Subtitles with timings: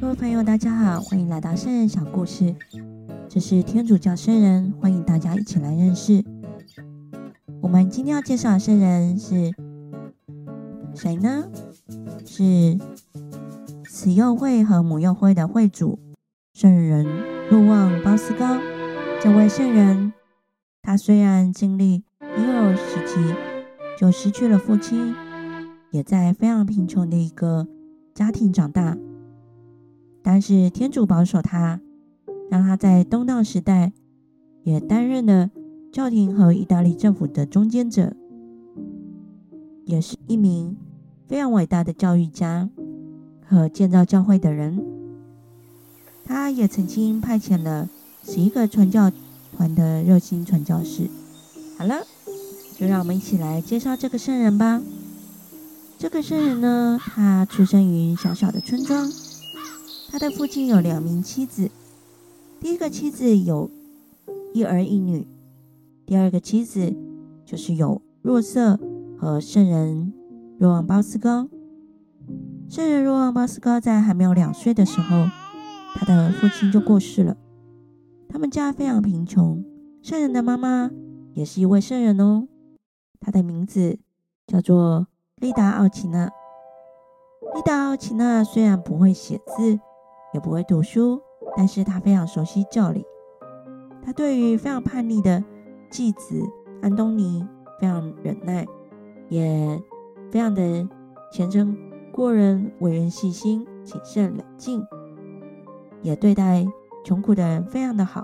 [0.00, 2.54] 各位朋友，大家好，欢迎来到圣人小故事。
[3.28, 6.24] 这是天主教圣人，欢迎大家一起来认识。
[7.60, 9.52] 我们今天要介绍的圣人是
[10.94, 11.48] 谁呢？
[12.24, 12.78] 是
[13.90, 15.98] 慈幼会和母幼会的会主
[16.54, 17.04] 圣人
[17.50, 18.56] 路望鲍斯高。
[19.20, 20.12] 这位圣人，
[20.80, 22.04] 他虽然经历
[22.36, 23.34] 婴儿时期
[23.98, 25.12] 就失去了父亲，
[25.90, 27.66] 也在非常贫穷的一个
[28.14, 28.96] 家庭长大。
[30.30, 31.80] 但是天主保守他，
[32.50, 33.94] 让他在动荡时代
[34.62, 35.48] 也担任了
[35.90, 38.14] 教廷和意大利政府的中间者，
[39.86, 40.76] 也是一名
[41.26, 42.68] 非常伟大的教育家
[43.46, 44.84] 和建造教会的人。
[46.26, 47.88] 他也曾经派遣了
[48.22, 49.10] 十一个传教
[49.56, 51.08] 团的热心传教士。
[51.78, 52.04] 好了，
[52.76, 54.82] 就让我们一起来介绍这个圣人吧。
[55.98, 59.10] 这个圣人呢，他出生于小小的村庄。
[60.10, 61.70] 他的父亲有两名妻子，
[62.58, 63.70] 第一个妻子有
[64.54, 65.26] 一儿一女，
[66.06, 66.96] 第二个妻子
[67.44, 68.80] 就是有若瑟
[69.18, 70.14] 和圣人
[70.58, 71.46] 若望鲍斯高。
[72.70, 75.26] 圣人若望鲍斯高在还没有两岁的时候，
[75.94, 77.36] 他的父亲就过世了。
[78.30, 79.62] 他们家非常贫穷，
[80.02, 80.90] 圣人的妈妈
[81.34, 82.48] 也是一位圣人哦，
[83.20, 83.98] 她的名字
[84.46, 85.06] 叫做
[85.36, 86.30] 丽达奥奇娜。
[87.54, 89.78] 丽达奥奇娜虽然不会写字。
[90.38, 91.20] 也不会读书，
[91.56, 93.04] 但是他非常熟悉教理。
[94.04, 95.42] 他对于非常叛逆的
[95.90, 96.40] 继子
[96.80, 97.44] 安东尼
[97.80, 98.64] 非常忍耐，
[99.28, 99.82] 也
[100.30, 100.88] 非常的
[101.32, 101.76] 虔诚
[102.12, 104.86] 过人，为人细心、谨慎、冷静，
[106.02, 106.64] 也对待
[107.04, 108.22] 穷苦的人非常的好。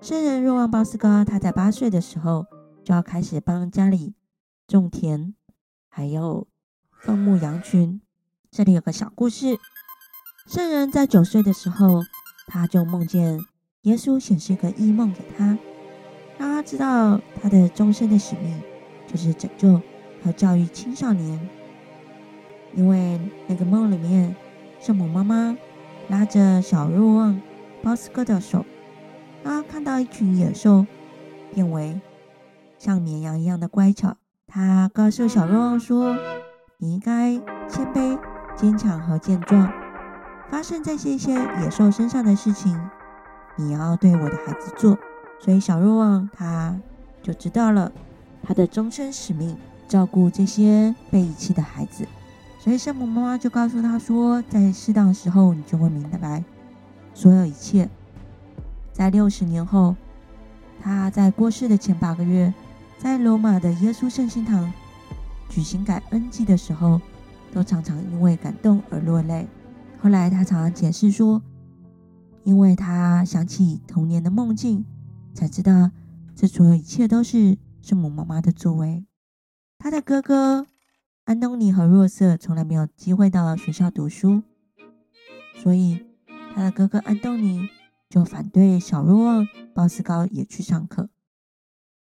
[0.00, 2.44] 圣人若望鲍斯高，他在八岁的时候
[2.82, 4.14] 就要开始帮家里
[4.66, 5.32] 种田，
[5.88, 6.48] 还有
[6.90, 8.00] 放牧羊群。
[8.50, 9.56] 这里有个小故事。
[10.48, 12.02] 圣人在九岁的时候，
[12.46, 13.38] 他就梦见
[13.82, 15.58] 耶稣显示一个异梦给他，
[16.38, 18.58] 让他知道他的终身的使命
[19.06, 19.78] 就是拯救
[20.24, 21.38] 和教育青少年。
[22.74, 24.34] 因为那个梦里面，
[24.80, 25.54] 圣母妈妈
[26.08, 27.38] 拉着小若望
[27.82, 28.64] 鲍斯哥的手，
[29.44, 30.86] 他看到一群野兽
[31.52, 32.00] 变为
[32.78, 34.16] 像绵羊一样的乖巧。
[34.46, 36.16] 他告诉小若望说
[36.80, 37.34] ：“你应该
[37.68, 38.18] 谦卑、
[38.56, 39.70] 坚强和健壮。”
[40.50, 42.80] 发生在这些野兽身上的事情，
[43.56, 44.98] 你要对我的孩子做。
[45.40, 46.76] 所以小若望他
[47.22, 47.92] 就知道了
[48.42, 52.06] 他的终身使命，照顾这些被遗弃的孩子。
[52.58, 56.42] 所以圣母妈妈就告诉他说，在适当时候，你就会明白
[57.14, 57.88] 所有一切。
[58.92, 59.94] 在六十年后，
[60.82, 62.52] 他在过世的前八个月，
[62.98, 64.72] 在罗马的耶稣圣心堂
[65.48, 67.00] 举行感恩祭的时候，
[67.52, 69.46] 都常常因为感动而落泪。
[70.00, 71.42] 后来，他常常解释说，
[72.44, 74.84] 因为他想起童年的梦境，
[75.34, 75.90] 才知道
[76.36, 79.04] 这所有一切都是圣母妈妈的作为。
[79.76, 80.66] 他的哥哥
[81.24, 84.42] 安东尼和若瑟从来没有机会到学校读书，
[85.56, 86.06] 所以
[86.54, 87.68] 他的哥哥安东尼
[88.08, 91.10] 就反对小若望鲍斯高也去上课。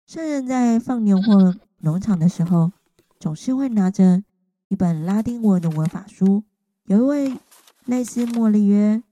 [0.05, 2.73] 圣人在放牛或农场的时候，
[3.19, 4.21] 总是会拿着
[4.67, 6.43] 一本拉丁文的文法书。
[6.87, 7.37] 有一位。
[7.85, 9.03] 类似莫利约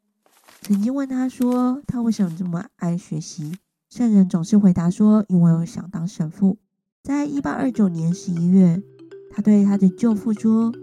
[0.61, 3.55] 曾经问他说：“他为什么这么爱学习？”
[3.89, 6.57] 圣人总是回答说：“因为我想当神父。”
[7.03, 8.81] 在一八二九年十一月，
[9.29, 10.73] 他对他的舅父说：“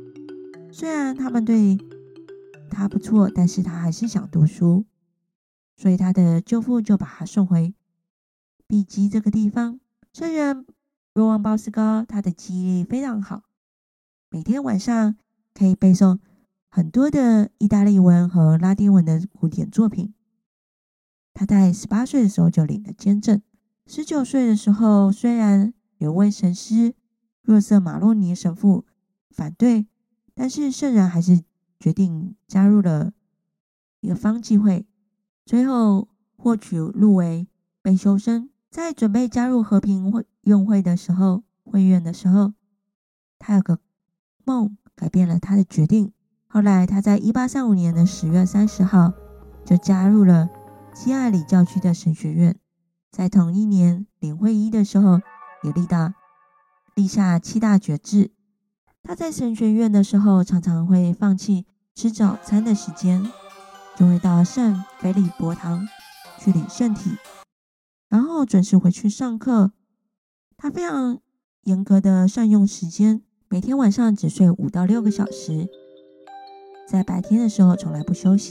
[0.71, 1.79] 虽然他们对
[2.71, 4.84] 他不错，但是他还是想读书。”
[5.77, 7.75] 所以他的舅父就把他送回
[8.69, 9.81] 毕基这个地方。
[10.12, 10.65] 圣人
[11.12, 13.43] 若望鲍斯高，他的记忆力非常好，
[14.29, 15.17] 每天晚上
[15.55, 16.21] 可以背诵。
[16.72, 20.14] 很多的意大利文和拉丁文的古典作品。
[21.34, 23.42] 他在十八岁的时候就领了签证。
[23.86, 26.94] 十九岁的时候，虽然有位神师
[27.42, 28.84] 若瑟马洛尼神父
[29.31, 29.88] 反对，
[30.32, 31.42] 但是圣人还是
[31.81, 33.12] 决定加入了
[34.00, 34.87] 一个方济会，
[35.44, 37.49] 最后获取入围
[37.82, 38.49] 被修生。
[38.70, 42.52] 在准备加入和平会用会的时候，会院的时候，
[43.40, 43.81] 他有个
[44.44, 46.12] 梦改变了他的决定。
[46.52, 49.12] 后来，他在一八三五年的十月三十号
[49.64, 50.50] 就加入了
[50.93, 52.56] 西艾里教区的神学院。
[53.12, 55.20] 在同一年领会一的时候，
[55.62, 56.12] 也立到
[56.97, 58.32] 立下七大绝志。
[59.00, 63.31] 他在神学院的时候，常常会放弃吃早餐的时间，
[63.97, 65.87] 就会到圣菲利伯堂
[66.41, 67.12] 去领圣体，
[68.08, 69.70] 然后准时回去上课。
[70.56, 71.20] 他非常
[71.62, 75.69] 严格的善用时间，每天晚上只睡五到六个小时。
[76.90, 78.50] 在白天的时候从来不休息。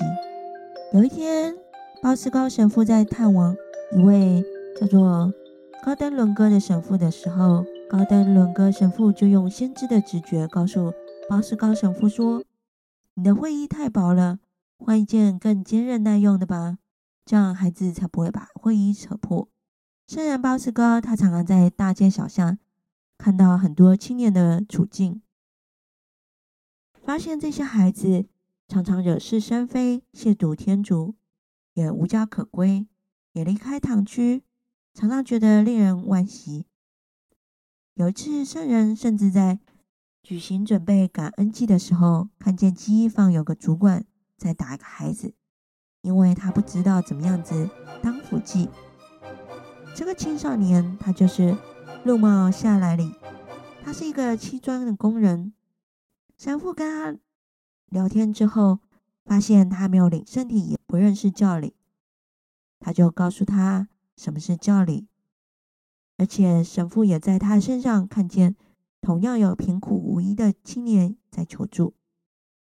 [0.93, 1.53] 有一天，
[2.01, 3.53] 鲍斯高神父在探望
[3.91, 4.41] 一位
[4.79, 5.33] 叫做
[5.83, 10.93] 高登伦哥的神父的时候，高登伦哥神父就用先知的直觉告诉
[11.27, 12.41] 鲍斯高神父说
[13.15, 14.39] ：“你的会议太薄了，
[14.77, 16.77] 换一件更坚韧耐用的吧，
[17.25, 19.49] 这样孩子才不会把会议扯破。”
[20.07, 22.57] 虽然鲍斯高他常常在大街小巷
[23.17, 25.21] 看到很多青年的处境。
[27.09, 28.27] 发现这些孩子
[28.67, 31.15] 常常惹是生非、亵渎天主，
[31.73, 32.85] 也无家可归，
[33.31, 34.43] 也离开堂区，
[34.93, 36.67] 常常觉得令人惋惜。
[37.95, 39.57] 有一次，圣人甚至在
[40.21, 44.05] 举行准备感恩祭的时候，看见机房有个主管
[44.37, 45.33] 在打一个孩子，
[46.03, 47.71] 因为他不知道怎么样子
[48.03, 48.69] 当辅祭。
[49.95, 51.57] 这个青少年他就是
[52.03, 53.15] 陆茂夏来里，
[53.83, 55.53] 他是一个砌砖的工人。
[56.39, 57.19] 神父跟他
[57.87, 58.79] 聊天之后，
[59.25, 61.75] 发现他没有领圣体，也不认识教理，
[62.79, 65.09] 他就告诉他什么是教理，
[66.15, 68.55] 而且神父也在他身上看见
[69.01, 71.93] 同样有贫苦无依的青年在求助。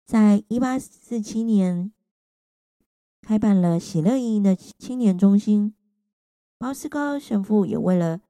[0.07, 1.93] 在一八四七年，
[3.21, 5.75] 开办了喜乐营的青年中心，
[6.57, 8.23] 包斯高神父也为了。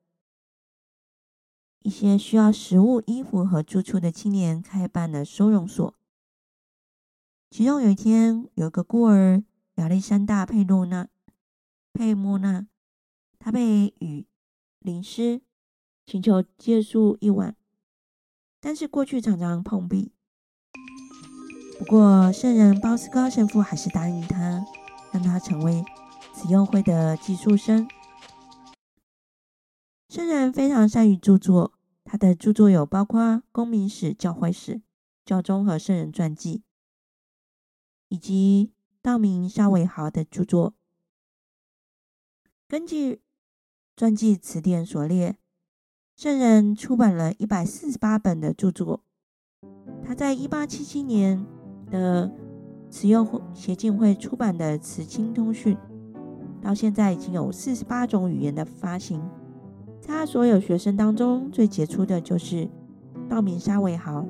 [1.83, 5.95] 一些需要食物、衣服和住处的青年开办了收容所。
[7.51, 9.43] 其中有一天，有个孤儿
[9.77, 11.05] 亚历山大·佩洛纳·
[11.93, 12.67] 佩莫纳，
[13.39, 14.27] 他被雨
[14.79, 15.41] 淋湿，
[16.07, 17.57] 请求借宿一晚，
[18.61, 20.13] 但是过去常常碰壁。
[21.79, 24.65] 不过，圣人鲍斯高神父还是答应他，
[25.13, 25.83] 让他成为
[26.35, 27.89] 慈幼会的寄宿生。
[30.11, 31.73] 圣人非常善于著作，
[32.03, 34.83] 他的著作有包括公民史、教会史、
[35.25, 36.65] 教宗和圣人传记，
[38.09, 40.75] 以及道明沙维豪的著作。
[42.67, 43.21] 根据
[43.95, 45.37] 传记词典所列，
[46.17, 49.05] 圣人出版了一百四十八本的著作。
[50.05, 51.47] 他在一八七七年
[51.89, 52.33] 的
[52.91, 53.25] 慈幼
[53.55, 55.77] 协进会出版的《慈亲通讯》，
[56.61, 59.23] 到现在已经有四十八种语言的发行。
[60.07, 62.69] 他所有学生当中最杰出的就是
[63.29, 64.27] 道明沙维豪。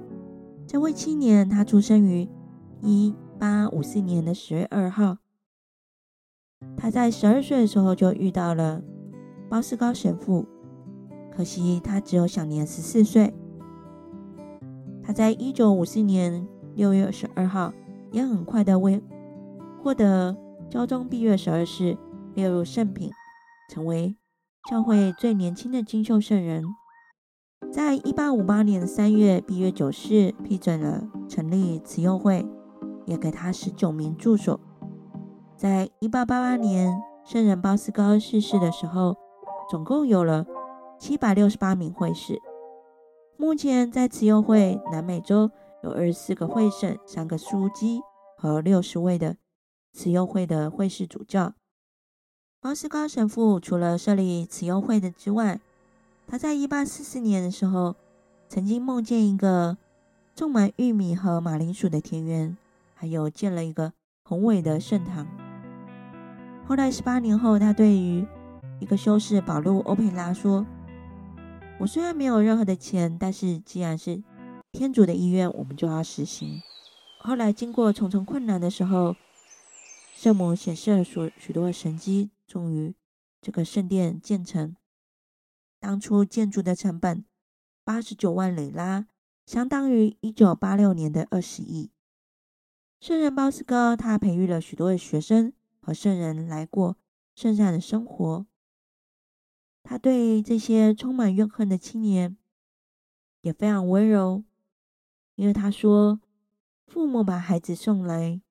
[0.66, 2.28] 这位青年，他出生于
[2.80, 5.16] 一八五四年的十月二号。
[6.76, 8.82] 他在十二岁的时候就遇到了
[9.48, 10.46] 包斯高神父，
[11.34, 13.32] 可惜他只有享年十四岁。
[15.02, 17.72] 他在一九五四年六月十二号，
[18.12, 19.02] 也很快的为
[19.82, 20.36] 获得
[20.68, 21.96] 教宗闭月十二世
[22.34, 23.10] 列入圣品，
[23.70, 24.19] 成为。
[24.68, 26.64] 教会最年轻的金秀圣人，
[27.72, 32.46] 在一八五八年三月闭月九世批准了成立慈幼会，
[33.06, 34.60] 也给他十九名助手。
[35.56, 39.16] 在一八八八年圣人鲍斯高逝世的时候，
[39.70, 40.46] 总共有了
[40.98, 42.38] 七百六十八名会士。
[43.36, 45.50] 目前在慈幼会南美洲
[45.82, 48.02] 有二十四个会省、三个枢机
[48.36, 49.36] 和六十位的
[49.92, 51.54] 慈幼会的会士主教。
[52.62, 55.58] 包斯高神父除了设立慈幼会的之外，
[56.26, 57.96] 他在一八四四年的时候，
[58.50, 59.78] 曾经梦见一个
[60.36, 62.54] 种满玉米和马铃薯的田园，
[62.94, 65.26] 还有建了一个宏伟的圣堂。
[66.66, 68.26] 后来十八年后，他对于
[68.78, 70.66] 一个修士保禄欧佩拉说
[71.80, 74.22] ：“我虽然没有任何的钱，但是既然是
[74.72, 76.60] 天主的意愿，我们就要实行。”
[77.20, 79.16] 后来经过重重困难的时候，
[80.14, 82.28] 圣母显示了许许多神迹。
[82.50, 82.96] 终于，
[83.40, 84.74] 这个圣殿建成。
[85.78, 87.24] 当初建筑的成本
[87.84, 89.06] 八十九万里拉，
[89.46, 91.92] 相当于一九八六年的二十亿。
[92.98, 96.96] 圣人鲍斯哥他培育了许多的学生和圣人来过
[97.36, 98.44] 圣善的生活。
[99.84, 102.36] 他对这些充满怨恨的青年
[103.42, 104.42] 也非常温柔，
[105.36, 106.20] 因为他说
[106.88, 108.42] ：“父母把孩子送来，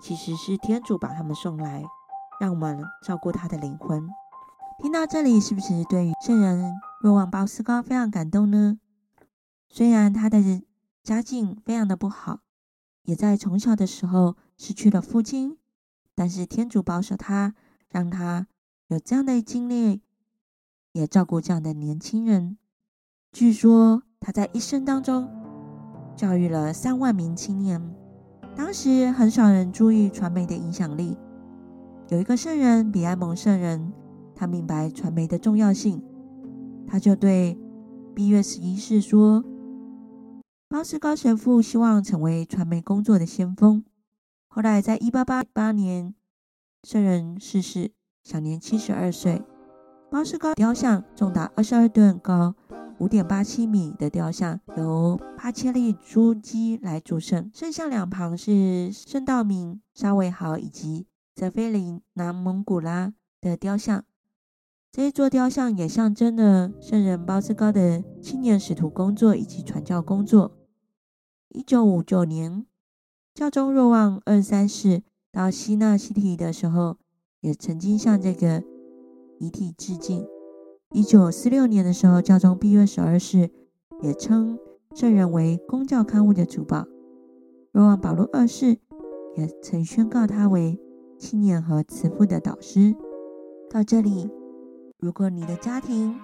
[0.00, 1.84] 其实是天主把他们送来。”
[2.40, 4.08] 让我们照顾他的灵魂。
[4.82, 8.78] 听到这里，是不是对于圣人若望鲍斯高非常感动呢？
[9.68, 10.62] 虽然他的
[11.02, 12.40] 家境非常的不好，
[13.02, 15.58] 也在从小的时候失去了父亲，
[16.14, 17.54] 但是天主保守他，
[17.90, 18.46] 让他
[18.88, 20.00] 有这样的经历，
[20.92, 22.56] 也照顾这样的年轻人。
[23.32, 25.28] 据说他在一生当中
[26.16, 27.94] 教育了三万名青年。
[28.56, 31.16] 当时很少人注意传媒的影响力。
[32.10, 33.92] 有一个圣人比埃蒙圣人，
[34.34, 36.02] 他明白传媒的重要性，
[36.84, 37.56] 他就对
[38.16, 39.44] 毕月十一世说
[40.68, 43.84] ：“包斯高神父希望成为传媒工作的先锋。
[44.48, 46.12] 后来，在一八八八年，
[46.82, 47.92] 圣人逝世，
[48.24, 49.44] 享年七十二岁。
[50.10, 52.56] 包斯高雕像重达二十二吨高。
[52.98, 64.04] 五点八七米的雕像由帕切利朱基来主圣，圣像两旁是圣道明、沙维豪以及泽菲林南蒙古拉的雕像。
[64.92, 70.56] 这一座雕像也象征了圣人包斯高的青年使徒工作以及传教工作。
[71.48, 72.66] 一九五九年，
[73.34, 76.96] 教宗若望二三世到希纳西提的时候，
[77.40, 78.64] 也曾经向这个
[79.38, 80.26] 遗体致敬。
[80.92, 83.50] 一九四六年的时候，教宗闭月十二世
[84.02, 84.58] 也称
[84.96, 86.84] 圣人为公教刊物的主保。
[87.70, 88.78] 若望保禄二世
[89.36, 90.80] 也曾宣告他为
[91.20, 92.96] 青年和慈父的导师。
[93.68, 94.30] 到这里，
[94.98, 96.18] 如果你的家庭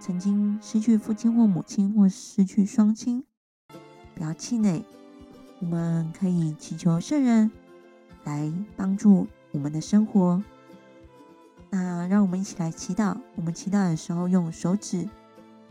[0.00, 3.22] 曾经失去父亲或母亲，或失去双亲，
[4.14, 4.82] 不要气馁，
[5.60, 7.50] 我们可以祈求圣人
[8.24, 10.42] 来帮助我们的生活。
[11.68, 13.18] 那让我们一起来祈祷。
[13.36, 15.06] 我们祈祷的时候，用手指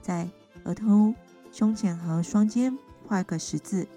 [0.03, 0.29] 在
[0.65, 1.15] 额头、
[1.51, 3.87] 胸前和双肩画一个十字。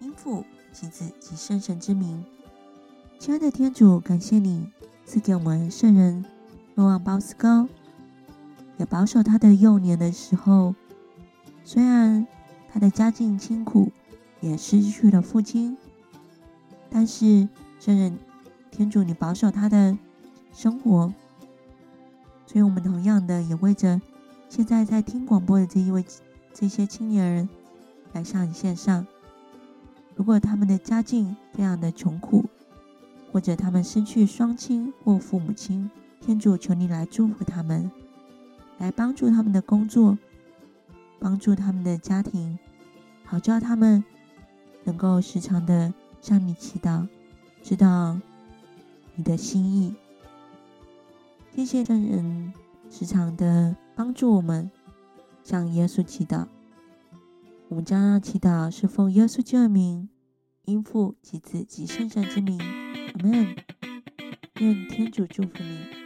[0.00, 2.24] 因父、其子及圣神之名，
[3.18, 4.70] 亲爱的天主，感谢你
[5.04, 6.24] 赐给我们圣人
[6.74, 7.68] 若望鲍斯高，
[8.76, 10.74] 也保守他的幼年的时候。
[11.64, 12.26] 虽然
[12.72, 13.90] 他的家境清苦，
[14.40, 15.76] 也失去了父亲，
[16.88, 17.48] 但是
[17.80, 18.16] 圣人
[18.70, 19.96] 天主，你保守他的。
[20.50, 21.12] 生活，
[22.46, 24.00] 所以我们同样的也为着
[24.48, 26.04] 现在在听广播的这一位
[26.52, 27.48] 这些青年人
[28.12, 29.06] 来向你献上。
[30.16, 32.46] 如果他们的家境非常的穷苦，
[33.38, 35.88] 或者他们失去双亲或父母亲，
[36.20, 37.88] 天主求你来祝福他们，
[38.78, 40.18] 来帮助他们的工作，
[41.20, 42.58] 帮助他们的家庭，
[43.24, 44.02] 好叫他们
[44.82, 47.06] 能够时常的向你祈祷，
[47.62, 48.18] 知道
[49.14, 49.94] 你的心意。
[51.54, 52.52] 谢谢圣人
[52.90, 54.68] 时常的帮助我们
[55.44, 56.44] 向耶稣祈祷。
[57.68, 60.08] 我们将要祈祷是奉耶稣救名，
[60.64, 62.87] 因父及子及圣神之名。
[63.14, 63.56] 阿门。
[64.60, 65.97] 愿天主祝福你。